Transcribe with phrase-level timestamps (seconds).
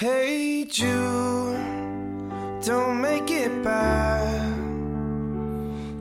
[0.00, 1.60] Hey Jude,
[2.64, 4.56] don't make it bad.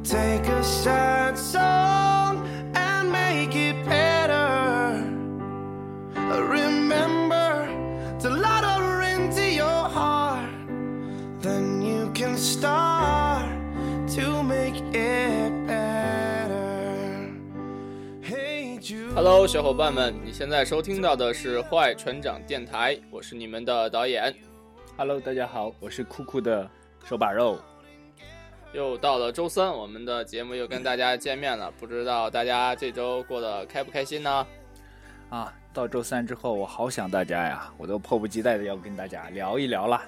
[0.05, 1.18] Take a sad
[19.21, 24.33] Hello，小伙伴们，你现在收听到的是坏船长电台，我是你们的导演。
[24.95, 26.71] Hello，大家好，我是酷酷的
[27.03, 27.59] 手把肉。
[28.71, 34.47] 又到了周三，我们的节目又跟大家见面了，不知道大家这周过得开不开心呢？
[35.29, 40.01] 啊，到周三之后，我好想大家呀，我都迫不及待的要跟大家聊一聊了。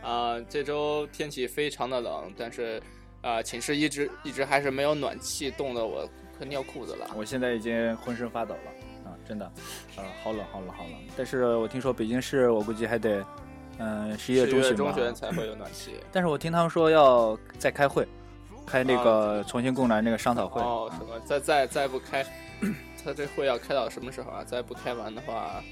[0.00, 2.80] 啊、这周天气非常的冷，但是
[3.20, 7.10] 啊、寝室一直一直还是没有暖气，冻得我快尿裤子了。
[7.16, 9.46] 我现在已经浑身发抖了啊，真的，
[9.96, 10.94] 啊，好冷，好冷，好冷。
[11.16, 13.24] 但是我听说北京市，我估计还得，
[13.78, 15.94] 嗯、十一月十月中中旬才会有暖气。
[16.10, 18.06] 但是我听他们说要再开会，
[18.66, 20.60] 开那个重新供暖那个商讨会。
[20.60, 21.18] 哦，什么？
[21.26, 22.24] 再再再不开，
[23.04, 24.42] 他这会要开到什么时候啊？
[24.44, 25.62] 再不开完的话，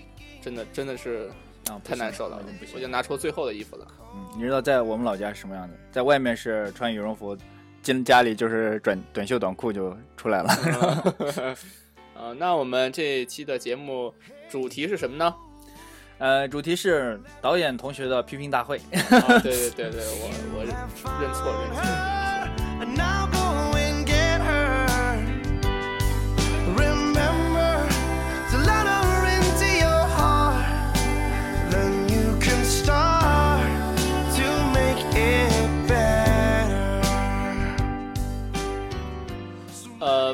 [0.40, 1.30] 真的真的是
[1.70, 2.40] 啊，太难受了
[2.74, 3.86] 我就拿出最后的衣服了。
[4.14, 5.74] 嗯，你知道在我们老家是什么样的？
[5.90, 7.36] 在外面是穿羽绒服，
[7.82, 11.54] 进家里就是短短袖短裤就出来了。
[12.14, 14.14] 呃，那我们这一期的节目
[14.48, 15.34] 主题是什么呢？
[16.18, 18.76] 呃，主题是导演同学的批评大会。
[18.76, 20.72] 啊，对对对对，我我认
[21.20, 21.52] 认错
[22.86, 23.21] 认错。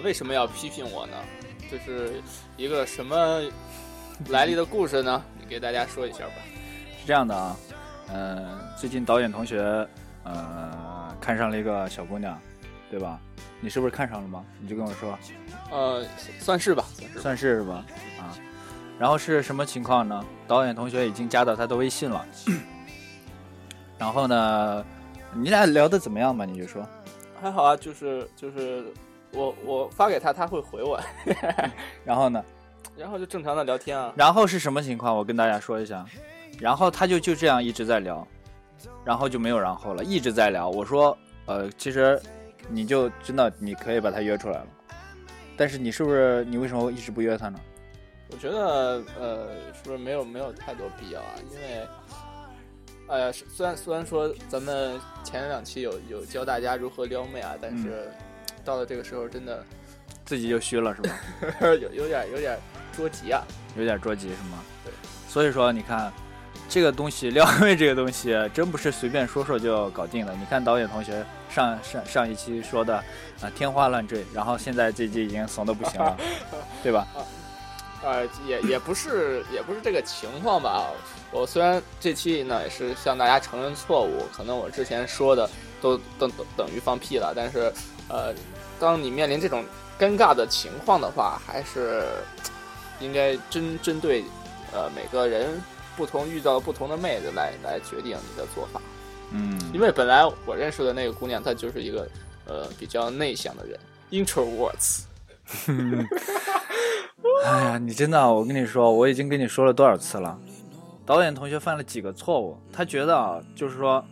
[0.08, 1.16] 为什么要批评我呢？
[1.70, 2.22] 这是
[2.56, 3.42] 一个什么
[4.30, 5.22] 来历的故事呢？
[5.38, 6.32] 你给大家说一下吧。
[6.98, 7.54] 是这样的啊，
[8.10, 9.86] 呃，最近导演同学
[10.24, 12.40] 呃看上了一个小姑娘，
[12.90, 13.20] 对吧？
[13.60, 14.42] 你是不是看上了吗？
[14.58, 15.18] 你就跟我说，
[15.70, 16.02] 呃，
[16.40, 17.20] 算是吧，算是吧。
[17.20, 17.84] 算是是吧？
[18.18, 18.32] 啊，
[18.98, 20.24] 然后是什么情况呢？
[20.46, 22.26] 导演同学已经加到他的微信了，
[23.98, 24.82] 然后呢，
[25.34, 26.46] 你俩聊的怎么样吧？
[26.46, 26.82] 你就说，
[27.42, 28.86] 还好啊，就是就是
[29.32, 31.00] 我我发给他，他会回我，
[32.04, 32.44] 然后呢？
[32.96, 34.12] 然后就正常的聊天啊。
[34.16, 35.16] 然后是什么情况？
[35.16, 36.04] 我跟大家说一下。
[36.58, 38.26] 然后他就就这样一直在聊，
[39.04, 40.68] 然后就没有然后了，一直在聊。
[40.68, 41.16] 我说，
[41.46, 42.20] 呃，其实
[42.68, 44.66] 你就真的你可以把他约出来了，
[45.56, 47.60] 但是你是不是你为什么一直不约他呢？
[48.32, 51.34] 我觉得呃，是不是没有没有太多必要啊？
[51.52, 51.86] 因为，
[53.06, 58.10] 哎呀，虽然虽然说咱们前两期有有教大家如何撩妹啊，但是、
[58.68, 59.64] 到了这个时候真的
[60.26, 61.18] 自己就虚了是吧？
[61.80, 62.58] 有有点有点
[62.94, 63.42] 着急啊。
[63.78, 64.62] 有点着急是吗？
[64.84, 64.92] 对。
[65.26, 66.12] 所以说你看，
[66.68, 70.34] 这个东西 撩妹这个东西真不是随便说说就搞定了。
[70.38, 72.94] 你看导演同学上上上一期说的
[73.40, 76.14] 啊、天花乱坠，然后现在这季已经怂的不行了，
[76.82, 77.06] 对吧？
[78.04, 80.90] 呃，也也不是也不是这个情况吧。
[81.32, 85.48] 我虽然这期呢也是向大家承认错误，可能我之前说的
[85.80, 87.72] 都等等等于放屁了，但是
[88.08, 88.34] 呃，
[88.80, 89.64] 当你面临这种
[89.98, 92.04] 尴尬的情况的话，还是
[93.00, 94.24] 应该针针对
[94.72, 95.60] 呃每个人
[95.96, 98.80] 不同遇到不同的妹子来来决定你的做法。
[99.30, 102.08] 嗯，因为本来我认识的那个姑娘，她就是一个
[102.46, 103.78] 呃比较内向的人
[104.10, 105.02] ，introverts。
[107.44, 110.38] 哎呀，你真的，我跟你说，我已经跟你说了多少次了。
[111.06, 112.58] 导演同学犯了几个错误？
[112.72, 114.04] 他觉得啊，就是说，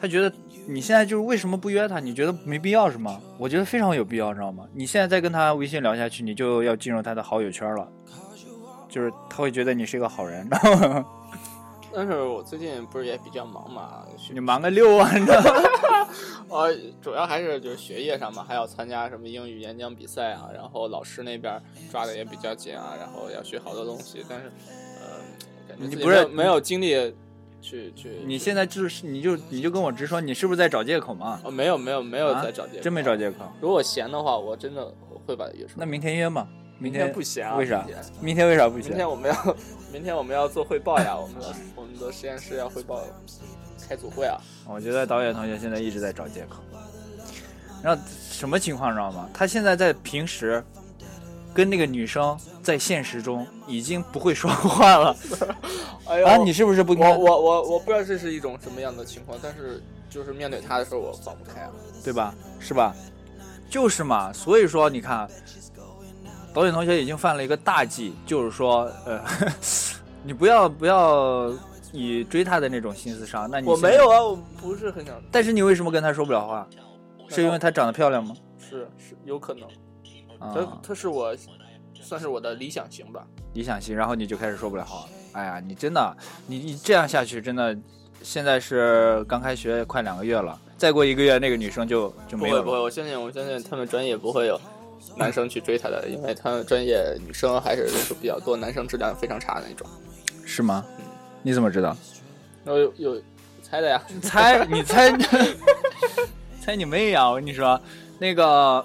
[0.00, 0.32] 他觉得
[0.70, 1.98] 你现在就是为什么不约他？
[1.98, 3.20] 你觉得没必要是吗？
[3.38, 4.64] 我觉得非常有必要，知道吗？
[4.72, 7.88] 你现在再跟他微信聊下去，你就要进入他的好友圈了，
[8.88, 11.04] 就是他会觉得你是一个好人，知道吗？
[11.92, 16.08] 但是我最近不是也比较忙嘛，你忙个六啊，你知道吗？
[16.48, 16.72] 呃，
[17.02, 21.60] 主要还是就是学业上嘛，还要参加什么英语演讲比赛啊，然后老师那边
[21.90, 24.46] 抓的也比较紧啊，然后要学好多东西，但是
[25.00, 25.18] 呃，
[25.68, 27.12] 感觉你不是没有精力
[27.60, 28.20] 去去。
[28.24, 31.40] 你现在就是你就你就跟我直说，你是不是在找借口嘛？
[31.44, 33.16] 哦，没有没有没有啊在找借口，真没找。
[33.16, 33.36] 借口。
[33.60, 34.92] 如果闲的话，我真的
[35.26, 35.74] 会把它约出来。
[35.78, 36.46] 那明天约嘛？
[36.78, 37.56] 明天不闲啊？
[37.56, 37.84] 为啥
[38.20, 38.48] 明天？
[38.48, 38.96] 为啥不闲明？
[38.96, 39.56] 天我们要
[39.92, 43.02] 明天我们要做汇报呀，我们的我们的实验室要汇报
[43.86, 44.40] 开组会啊。
[44.66, 46.62] 我觉得导演同学现在一直在找借口。
[47.82, 49.28] 然后什么情况知道吗？
[49.34, 50.64] 他现在在平时
[51.52, 55.14] 跟那个女生在现实中已经不会说话了
[56.10, 56.36] 哎呦啊！
[56.36, 61.70] 你是不是不应我该我我我不知道这是一种什么样的情况，但是就是面对他的时候我放不开啊。
[62.04, 62.34] 对吧？
[62.58, 62.92] 是吧？
[63.70, 64.32] 就是嘛。
[64.32, 65.28] 所以说你看，
[66.52, 69.22] 导演同学已经犯了一个大忌，就是说，呃，
[70.24, 71.52] 你不要不要
[71.92, 76.66] 以追他的那种心思上，那你我没有啊，我不是很想，但是你为什么跟他说不了话？
[77.28, 78.34] 是因为她长得漂亮吗？
[78.58, 79.68] 是是有可能，
[80.40, 81.32] 啊、他他是我
[82.00, 83.26] 算是我的理想型吧。
[83.54, 85.06] 理想型，然后你就开始说不了话。
[85.32, 86.16] 哎呀，你真的，
[86.46, 87.76] 你你这样下去，真的，
[88.22, 94.60] 现在是刚开学快两个月了，再过一个月那个女生就就没有了不会不会，我相信我相信他们专业不会有
[95.16, 99.86] 男生去追她的，因为他们专业女生还是人数比较多，男生质量非常差的那种。
[100.44, 100.84] 是吗？
[101.42, 101.96] 你怎么知道？
[102.64, 103.22] 然后有有
[103.62, 105.10] 猜的呀，你猜，你猜，
[106.60, 107.28] 猜你妹呀！
[107.28, 107.80] 我跟你说，
[108.18, 108.84] 那个，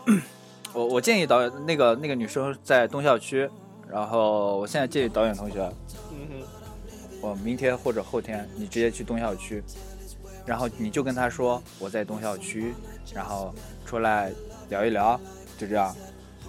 [0.75, 3.49] 我我建议导演那个那个女生在东校区，
[3.89, 5.61] 然后我现在建议导演同学，
[6.11, 6.47] 嗯哼，
[7.21, 9.63] 我明天或者后天你直接去东校区，
[10.45, 12.75] 然后你就跟他说我在东校区，
[13.13, 13.55] 然后
[13.85, 14.33] 出来
[14.69, 15.17] 聊一聊，
[15.57, 15.95] 就这样。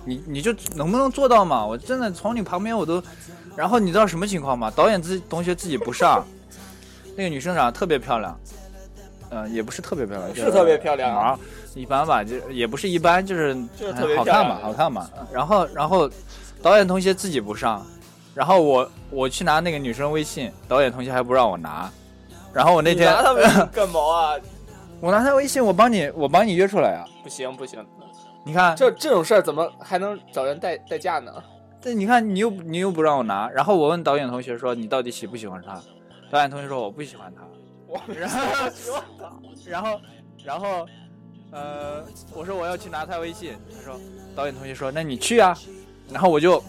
[0.05, 1.65] 你你就能不能做到嘛？
[1.65, 3.03] 我真的从你旁边我都，
[3.57, 4.73] 然后你知道什么情况吗？
[4.75, 6.25] 导演自同学自己不上，
[7.17, 8.41] 那个女生长得特别漂亮，
[9.31, 11.41] 嗯、也不是特别漂亮，是特别漂亮啊啊，
[11.77, 15.09] 一般吧，就也不是一般，就是就是特别好看嘛，好看嘛。
[15.31, 16.11] 然后然后
[16.63, 17.87] 导演同学自己不上，
[18.35, 21.91] 然后我我去拿那个女生微信，导演同学还不让我拿，
[22.53, 24.35] 然后我那天拿他们干毛啊？
[25.01, 27.85] 我拿他微信，我帮你我帮你约出来啊、不行不行，
[28.47, 31.31] 你看，这这种事儿怎么还能找人代代驾呢？
[31.83, 35.79] 这你看你又你又不让我拿，然后我问导演同学说你到底喜不喜欢他，
[36.31, 37.43] 导演同学说我不喜欢他，
[37.87, 38.39] 我 然后
[39.67, 40.01] 然后
[40.43, 40.87] 然后
[41.53, 42.05] 呃
[42.35, 43.99] 我说我要去拿她微信，她说
[44.35, 45.57] 导演同学说那你去啊，
[46.13, 46.63] 然后我就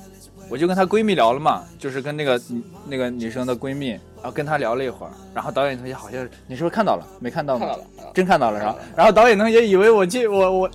[0.49, 2.41] 我就跟她闺蜜聊了嘛，就是跟那个
[2.87, 7.65] 那个女生的闺蜜，然后跟她聊了一会儿，然后导演同学好像你是不是看到了没看到吗？
[7.65, 8.93] 看到了，真看到了是吧看到了？
[8.95, 10.69] 然后导演同学以为我去我我，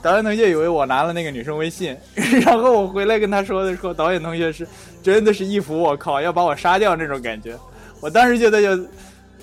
[0.00, 1.96] 导演同学以为我拿了那个女生微信，
[2.46, 4.66] 然后我回来跟他说的时候，导演同学是
[5.02, 7.58] 真的是一副我靠要把我杀掉那种感觉。
[8.00, 8.86] 我当时觉得就，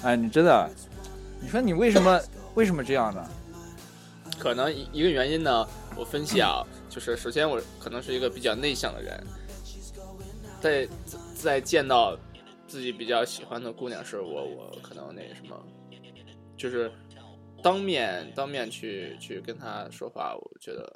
[0.01, 0.69] 哎，你真的，
[1.39, 2.19] 你说你为什么
[2.55, 3.23] 为什么这样呢？
[4.41, 9.23] 可能一一个原因呢，我分析啊，就是首先我可能是一个比较内向的人，
[10.59, 10.87] 在
[11.35, 12.17] 在见到
[12.65, 15.55] 自己比较喜欢的姑娘时，我我可能那个什么，
[16.57, 16.91] 就是
[17.61, 20.91] 当面当面去去跟她说话，我觉得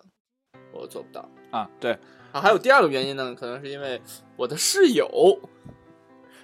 [0.74, 1.30] 我做不到。
[1.52, 1.92] 啊，对，
[2.32, 4.02] 啊，还有第二个原因呢，可能是因为
[4.36, 5.40] 我的室友，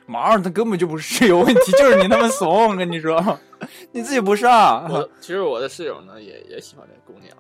[0.06, 3.40] 毛儿他根本就不是室友问题，就是你他妈怂，我跟你说，
[3.92, 4.88] 你自己不上。
[4.92, 7.36] 我其实我的室友呢也也喜欢这姑娘，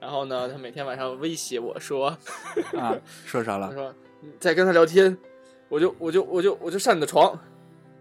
[0.00, 2.16] 然后呢，她每天晚上威胁我说，
[2.76, 3.72] 啊，说啥他了？
[3.74, 5.16] 说你再跟他聊天，
[5.68, 7.38] 我就我就我就我就上你的床。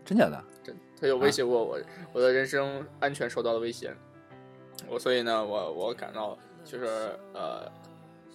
[0.03, 0.43] 真假的？
[0.63, 1.79] 真，他有威胁过我，
[2.11, 3.93] 我的人身安全受到了威胁。
[4.89, 6.85] 我所以呢，我我感到就是
[7.33, 7.71] 呃，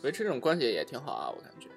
[0.02, 1.68] 维持这种关系也挺好啊，我感觉。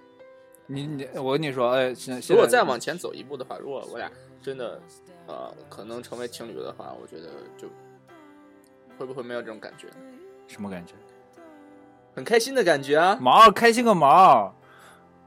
[0.68, 1.94] 你你我跟你说，哎，
[2.28, 4.10] 如果再往前走一步的话，如果我俩
[4.42, 4.80] 真的
[5.28, 7.68] 呃可能成为情侣的话，我觉得就
[8.98, 9.88] 会不会没有这种感觉？
[10.48, 10.94] 什么感觉？
[12.16, 13.18] 很开心的感觉啊！
[13.22, 14.54] 毛开心个毛！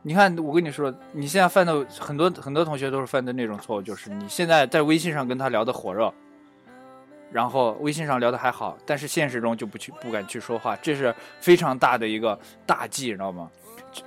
[0.03, 6.13] 你看，我跟你说，你现在犯的很多很多同学都是犯的那种错误，就是你现在在微信上跟他聊的火热，
[7.33, 13.51] 然后微信上聊的还好，但是现实中就不去不敢去说话，这是非常大的一个大忌，你知道吗？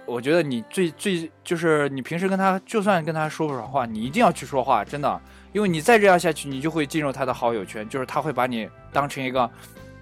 [0.06, 5.22] 我觉得你最最就是你平时跟他就算跟他说不上话，你一定要去说话，真的，
[5.54, 9.50] 因为你再这样下去，你就会进入他的好友圈，就是他会把你当成一个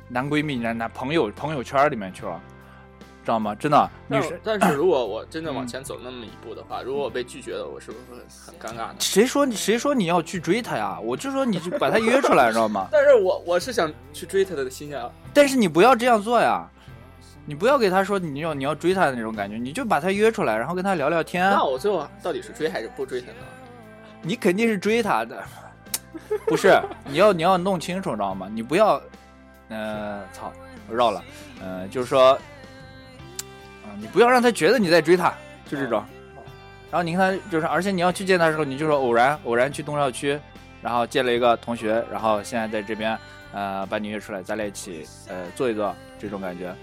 [0.08, 2.42] 男闺蜜、男男朋友朋友圈里面去了，
[3.24, 3.56] 知道吗？
[3.56, 8.96] 真的，女但生但是如果我真的往嗯前走那么一步的话，如果我被拒绝了，我是不是会很尴尬呢？
[9.00, 11.00] 谁说你谁说你要去追她呀？
[11.02, 12.88] 我就说你就把她约出来，知道吗？
[12.92, 16.70] 但是我我是想去追她的心啊，但是你不要这样做呀，
[17.46, 21.50] 你不要给他说你要你要追他的那种感觉，你就把他约出来，然后跟他聊聊天。
[21.50, 23.38] 那我最后到底是追还是不追她呢？
[24.22, 25.44] 你肯定是追他的，
[26.48, 26.80] 不是？
[27.06, 28.48] 你要你要弄清楚，知道吗？
[28.52, 29.02] 你不要，
[29.70, 30.52] 呃，操，
[30.90, 31.22] 我绕了，
[31.62, 32.38] 呃，就是说，
[33.84, 35.34] 啊、你不要让他觉得你在追他，
[35.70, 36.04] 就这种。
[36.90, 40.40] 然后你看他就是，而且你要去见他的时候，你就说偶然偶然去东校区，
[40.82, 43.18] 然后见了一个同学，然后现在在这边，
[43.52, 46.74] 呃，把你约出来，咱俩一起呃坐一坐，这种感觉。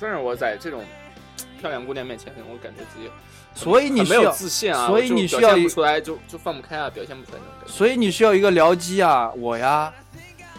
[0.00, 0.82] 但是我在这种
[1.60, 3.10] 漂亮姑娘面前，我感觉自己
[3.54, 7.72] 所以你没有需要，自信啊，所以你需要不出来，就就放不开啊，表现不出来那种感觉。
[7.72, 9.92] 所以你需要一个僚机啊，我呀，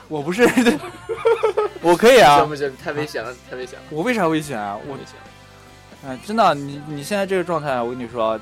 [0.07, 0.43] 我不是，
[1.81, 2.75] 我可以啊行，不行？
[2.77, 4.77] 太危险了，太危险了，我为啥危险啊？
[4.87, 5.15] 我危险
[6.03, 6.09] 了。
[6.09, 8.39] 哎，真的，你你现在这个状态，我跟你说，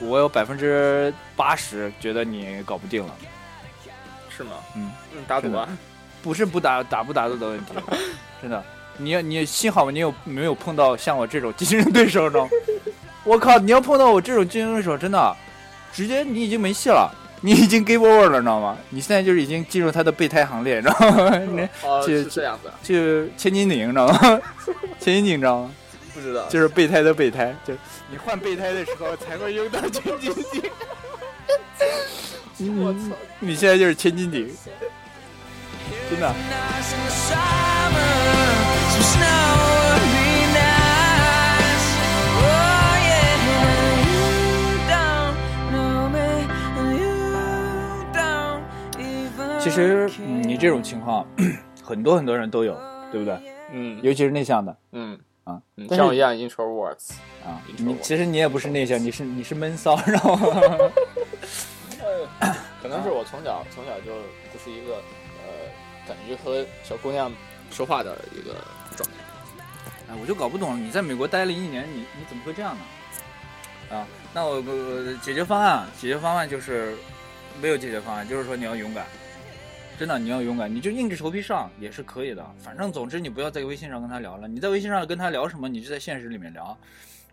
[0.00, 3.14] 我有百分之八十觉得你搞不定了。
[4.34, 4.52] 是吗？
[4.76, 5.68] 嗯，嗯，打赌啊，
[6.22, 7.72] 不是不打打不打赌的问题，
[8.40, 8.62] 真的。
[8.98, 12.38] 你你幸好你有没有碰到像我这种竞争对手呢？
[13.24, 15.36] 我靠，你要碰到我这种竞争对手，真的，
[15.92, 17.10] 直接你已经没戏了。
[17.44, 18.76] 你已经 give over 了，你知道吗？
[18.90, 21.36] 你现在就是已经进入他的备胎行列，你知道吗？
[21.50, 24.40] 你哦，就是这样子，就千斤顶，你知道吗？
[25.00, 25.70] 千斤顶，你知道吗？
[26.14, 26.48] 不知道。
[26.48, 27.78] 就是备胎的备胎就是
[28.10, 30.32] 你换备胎的时候才会用到千斤
[32.56, 34.48] 顶我操你现在就是千斤顶
[36.10, 36.32] 真的。
[49.60, 51.26] 其实你这种情况
[51.82, 52.76] 很多很多人都有
[53.10, 53.38] 对不对？
[53.72, 53.98] 嗯。
[54.02, 54.76] 尤其是内向的。
[54.92, 55.18] 嗯。
[55.44, 57.12] 啊像我一样 introverts。
[57.44, 57.60] 啊。
[57.66, 60.46] 你说我你其实你也不是内向，你是你是闷骚，知道吗？
[62.82, 64.12] 可能是我从小从小就
[64.52, 64.96] 不是一个
[65.46, 65.48] 呃，
[66.06, 67.32] 敢于和小姑娘
[67.70, 68.56] 说话的一个
[68.96, 69.16] 状态。
[70.08, 73.96] 哎，我就搞不懂，你在美国待了一年，你你怎么会这样呢？
[73.96, 76.96] 啊，那我我解决方案，解决方案就是
[77.60, 79.06] 没有解决方案，就是说你要勇敢，
[79.98, 82.44] 真的你要勇敢，你就硬着头皮上也是可以的。
[82.58, 86.76] 反正总之你不要在微信上跟他聊了，你在微信上跟他聊什么，你就在现实里面聊，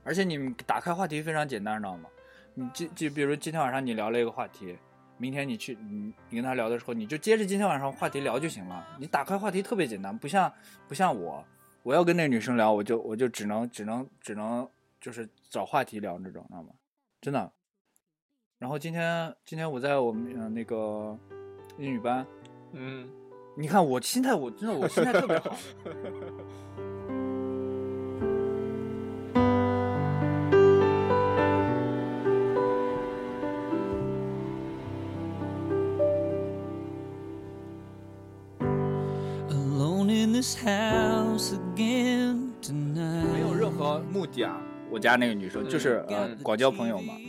[0.03, 2.09] 而且你打开话题非常简单，知道吗？
[2.53, 4.77] 你就就比如今天晚上你聊了一个话题，
[5.17, 8.85] 明天你去你你跟他聊的时候，你就接着今天晚上话题聊就行了。
[8.99, 10.51] 你打开话题特别简单，不像
[10.87, 11.43] 不像我，
[11.81, 14.69] 我要跟那女生聊，我就我就只能只能只能
[15.01, 16.69] 就是找话题聊这种，知道吗？
[17.21, 17.51] 真的。
[18.59, 21.17] 然后今天今天我在我们、呃、那个
[21.77, 22.27] 英语班，
[22.73, 23.07] 嗯，
[23.55, 25.55] 你看我心态，我真的我心态特别好。
[42.81, 44.59] 没有任何目的啊。
[44.89, 47.28] 我家那个女生就是呃嗯广交朋友嘛，嗯，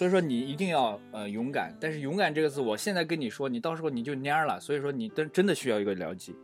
[0.00, 6.34] 所以说你一定要呃勇敢，但是勇敢这个字，我现在跟你说，你到时候你就蔫儿了，所以说你真真的需要一个僚机，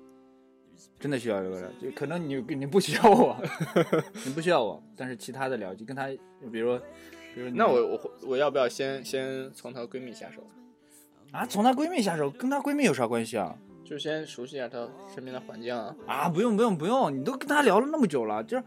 [1.00, 3.34] 真的需要一个僚机，可能你你不需要我，
[4.26, 6.06] 你不需要我，但是其他的僚机，跟他
[6.52, 6.78] 比如说
[7.34, 10.42] 比如那我我我要不要先先从她闺蜜下手？
[11.32, 13.56] 啊从她闺蜜下手，跟她闺蜜有啥关系啊？
[13.82, 15.96] 就先熟悉一下她身边的环境啊。
[16.06, 18.64] 啊，不用不用不用，你都跟她聊了那么久了，就是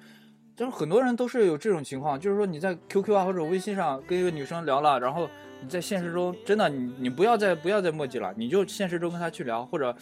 [0.59, 5.29] 就是很多人都是有这种情况，就是说你在 QQ 啊或者微信上跟一个女生聊了，然后
[5.61, 9.95] 你在现实中真的你你不要再不要再墨迹了，你就现实中跟她去聊，或者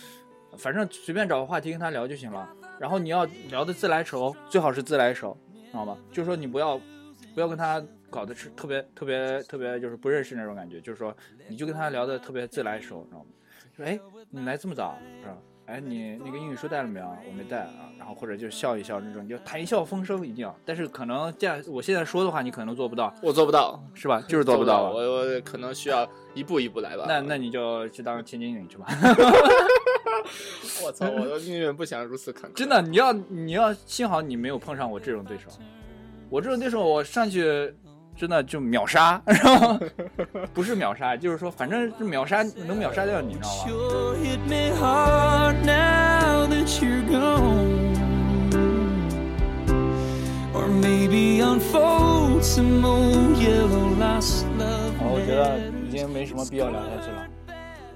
[0.58, 2.50] 反正随便找个话题跟她聊就行了。
[2.80, 5.96] 然后你要聊的自来熟，最好是自来熟，知道吗？
[6.12, 6.82] 就是说你不要
[7.36, 11.16] 不要跟她搞的是特别特别特别就是不认识那种感觉，就是说
[11.48, 13.26] 你就跟她聊的特别自来熟，知道吗？
[13.76, 14.00] 说哎
[14.32, 15.38] 你来这么早是吧？
[15.68, 17.06] 哎，你那个英语书带了没有？
[17.28, 17.92] 我没带啊。
[18.00, 20.58] 然后或者就笑一笑那种，就谈笑风生一定要。
[20.64, 24.24] 但是可能这样，我现在说的话，你可能做不到，我做不到，是吧？
[24.30, 25.06] 就是做不到我啊。
[25.06, 27.04] 我可能需要一步一步来吧。
[27.06, 28.88] 那那你就去当千金女去吧。
[30.86, 32.54] 我操，我的命运不想如此坎坷。
[32.56, 35.50] 真的，你要你要幸好你没有碰上我这种对手。
[36.30, 37.74] 我这种对手，我上去
[38.18, 39.80] 真的就秒杀，然后
[40.52, 47.96] 不是秒杀，就是说反正是秒杀能秒杀掉你，知道吗？Sure hit me hard now that you're gone.
[50.52, 54.98] Or maybe unfold some old yellow lost love.
[54.98, 57.28] 好，我觉得已经没什么必要聊下去了。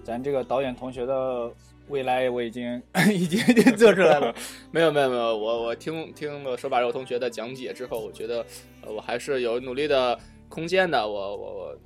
[0.04, 1.52] 咱这个导演同学的
[1.92, 2.82] 未来我已经
[3.14, 4.34] 已 经已经做出来了。
[4.72, 8.46] 没有没有没有，我我听听了手把肉同学的讲解之后，我觉得
[8.84, 10.18] 呃我还是有努力的
[10.50, 11.06] 空间的。
[11.08, 11.78] 我我我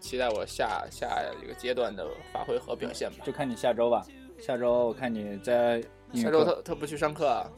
[0.00, 3.24] 期待我下下一个阶段的发挥和表现吧。
[3.24, 4.04] 就看你下周吧。
[4.38, 5.80] 下周我看你在
[6.12, 7.50] 下周他他不去上课啊，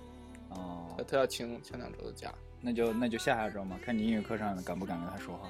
[0.50, 2.32] 哦他，他要请请两周的假。
[2.60, 5.48] 那就那就下下周嘛，看你英语课上敢不敢跟他说话。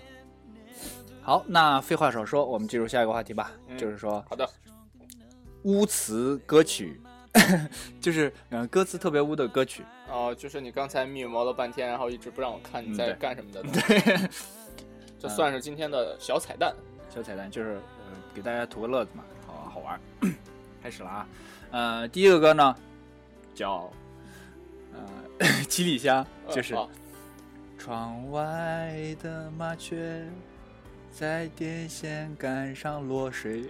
[1.21, 4.49] 好，那废话少说，我们进入下一个话题吧，嗯就是说好的，
[5.63, 7.01] 污词歌曲，
[8.01, 9.85] 就是嗯、呃歌词特别污的歌曲。
[10.11, 14.29] 哦，就是你刚才密谋了半天，然后一直不让我看你在干什么的， 对，
[15.19, 16.75] 这算是今天的小彩蛋。
[17.15, 20.01] 小彩蛋就是呃给大家图个乐子嘛，好好玩。
[20.83, 21.29] 开始了啊，
[21.71, 22.75] 呃，第一个歌呢
[23.55, 23.91] 叫
[24.93, 26.77] 呃七里香，就是。
[27.81, 30.27] 窗外的麻雀
[31.13, 33.65] 在电线杆上落水，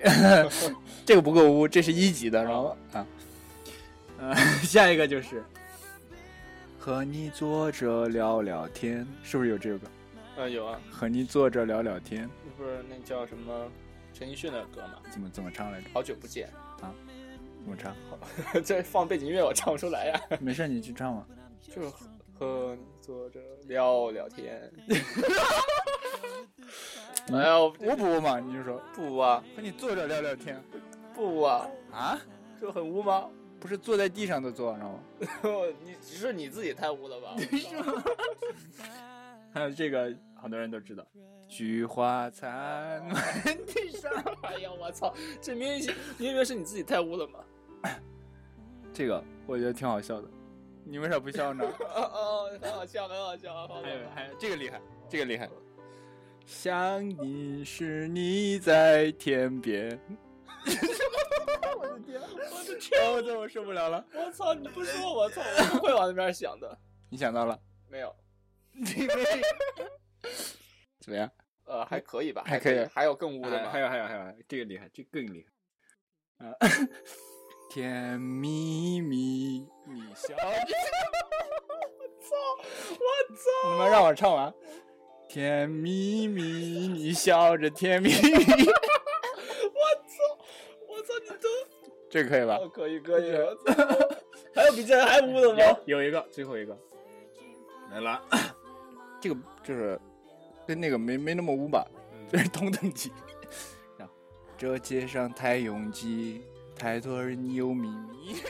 [1.06, 2.76] 这个不够污，这是一级的，知道吗？
[2.92, 3.06] 啊，
[4.18, 5.42] 呃， 下一个就是
[6.78, 9.86] 和你坐着聊聊天，是不是有这个歌？
[10.36, 13.70] 嗯，有啊，和你坐着聊聊天，不是那叫什么
[14.12, 14.94] 陈奕迅的歌吗？
[15.10, 15.88] 怎么怎么唱来着？
[15.94, 16.48] 好久不见
[16.80, 16.92] 啊，
[17.64, 17.94] 怎么唱？
[18.62, 20.20] 这 放背景音乐我唱不出来呀。
[20.40, 21.26] 没事，你去唱嘛。
[21.62, 22.06] 就是和
[22.38, 24.70] 和你坐着聊聊天。
[27.32, 28.40] 哎呀，我污不污嘛？
[28.40, 30.62] 你就说不污啊，和你坐着聊聊天
[31.14, 32.18] 不污啊，啊？
[32.60, 33.28] 就很污吗？
[33.60, 35.00] 不是坐在地上都坐，知道吗？
[35.84, 37.34] 你只是你自己太污了吧？
[39.52, 41.04] 还有这个，很多人都知道。
[41.48, 43.14] 菊花残满
[43.66, 44.12] 地伤。
[44.42, 45.12] 哎呀，我操！
[45.40, 47.40] 这明明你以为是你自己太污了吗？
[48.92, 50.28] 这个我觉得挺好笑的，
[50.84, 51.64] 你为啥不笑呢？
[51.64, 53.54] 哦哦，很好笑，很好笑。
[53.54, 55.48] 好好还有还有这个厉害，这个厉害。
[56.48, 60.00] 想你时你在天边。
[61.76, 62.18] 我的天！
[62.50, 63.12] 我的天！
[63.12, 64.02] 我，这我受不了了。
[64.14, 64.54] 我操！
[64.54, 66.78] 你不说我操，我不会往那边想的。
[67.10, 67.60] 你想到了？
[67.86, 68.16] 没有。
[68.72, 69.42] 你没？
[70.98, 71.30] 怎么样？
[71.66, 73.68] 呃，还可以吧，还可以还有更污的吗？
[73.70, 75.46] 还有还有还有，这个厉害，这个更厉
[76.38, 76.46] 害。
[76.46, 76.56] 啊！
[77.70, 80.34] 甜蜜蜜，你笑。
[80.40, 80.48] 我
[82.22, 82.34] 操！
[82.88, 83.70] 我操！
[83.70, 84.50] 你们让我唱完。
[85.28, 86.42] 甜蜜蜜，
[86.88, 88.18] 你笑着甜蜜蜜。
[88.18, 88.34] 我
[90.06, 90.38] 操！
[90.88, 91.14] 我操！
[91.22, 91.48] 你都
[92.10, 92.56] 这可以吧？
[92.56, 93.32] 哦，可以可以。
[94.54, 95.78] 还有比这还污的吗？
[95.84, 96.76] 有一个，最后一个
[97.90, 98.20] 来了。
[99.20, 100.00] 这个就是
[100.66, 101.86] 跟那个没没那么污吧，
[102.30, 103.12] 这是同等级。
[104.56, 106.42] 这街上太拥挤，
[106.76, 108.42] 太多人有秘密。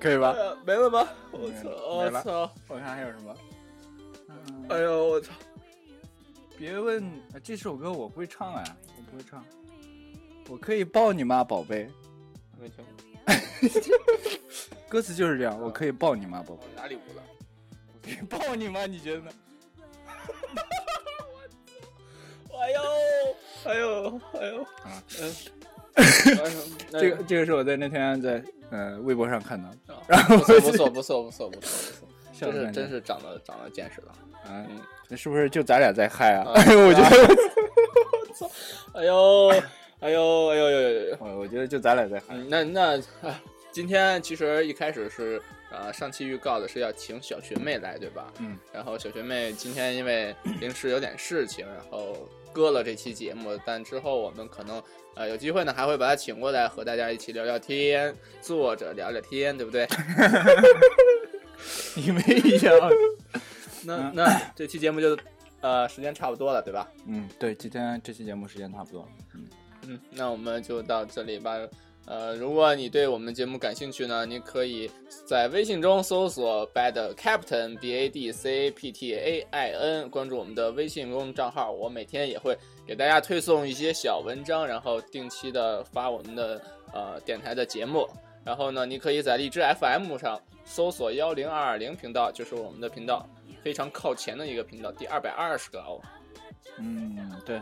[0.00, 0.34] 可以吧？
[0.64, 1.06] 没了吗？
[1.30, 1.68] 我操！
[1.68, 2.50] 我操！
[2.68, 3.36] 我看还有什么？
[4.28, 5.32] 嗯哎呦，我操！
[6.56, 7.04] 别问，
[7.34, 8.64] 啊这首歌我不会唱哎，
[8.96, 9.44] 我不会唱。
[10.48, 11.88] 我可以抱你吗，宝贝？
[12.58, 12.94] 没听过。
[14.88, 16.64] 歌词就是这样，我可以抱你吗，宝贝？
[16.74, 17.22] 哪里污了？
[17.92, 18.86] 我可以抱你吗？
[18.86, 19.30] 你觉得呢？
[22.60, 22.80] 哎呦，
[23.64, 24.62] 哎呦，哎呦！
[24.62, 25.34] 啊，嗯，
[26.92, 31.96] 这个 这个是我在那天在呃微博上看到的， 然后不错不错不错不错不错，
[32.38, 34.08] 真是真是长了长了见识了。
[34.08, 34.16] 啊
[34.48, 36.44] 嗯，那是不是就咱俩在嗨啊？
[36.48, 37.36] 啊我觉得，
[38.94, 39.48] 哎呦，
[40.00, 41.16] 哎呦，哎呦呦呦呦！
[41.20, 42.24] 我我觉得就咱俩在嗨。
[42.30, 42.96] 嗯，那那
[43.28, 43.38] 啊，
[43.70, 48.32] 今天其实一开始是呃上期预告的是要请小学妹来，对吧？
[48.38, 52.16] 嗯，然后小学妹今天因为临时有点事情，然后
[52.52, 54.82] 搁了这期节目，但之后我们可能
[55.14, 59.86] 呃有机会呢还会把他请过来和大家一起聊聊天，坐着聊聊天，对不对？
[61.96, 62.74] 你们一样。
[63.84, 65.16] 那那这期节目就
[65.60, 66.88] 呃时间差不多了，对吧？
[67.06, 69.08] 嗯，对，今天这期节目时间差不多了。
[69.34, 69.48] 嗯，
[69.86, 71.56] 嗯，那我们就到这里吧。
[72.10, 74.90] 呃，如果你对我们节目感兴趣呢，你可以
[75.24, 81.70] 在微信中搜索 Bad Captain B A D C A P T A I N，关注我们的微信公众账号。
[81.70, 86.60] 我每天也会给大家推送一些小文章，然后定期的发我们的
[86.92, 88.04] 呃电台的节目。
[88.44, 93.24] 然后呢，你可以在荔枝 FM 上搜索幺零二二零频道，就是我们的频道，
[93.62, 96.02] 非常靠前的一个频道，第二百二十个哦。
[96.76, 97.60] 嗯，对。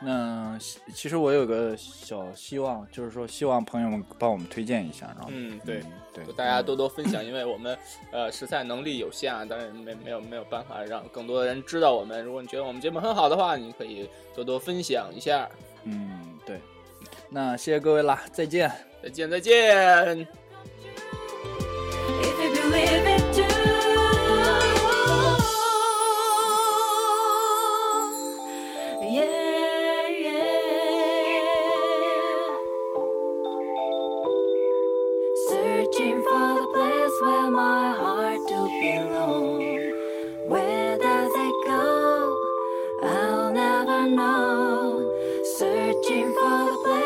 [0.00, 5.82] 那其其实我有个小希望，就是说希望朋友们帮我们推荐一下，然后嗯对
[6.14, 7.76] 对，大家多多分享，因为我们
[8.12, 12.24] 呃实在能力有限啊，当然没没有没有办法让更多的人知道我们。
[12.24, 15.48] 如果你觉得我们节目很好的话，你可以多多分享一下。
[15.84, 16.60] 嗯对。
[17.28, 18.70] 那谢谢各位啦，再见。
[19.02, 20.28] 再见再见。
[46.02, 46.97] dream for the.